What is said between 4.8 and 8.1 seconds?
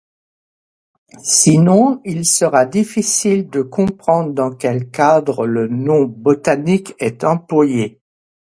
cadre le nom botanique est employé.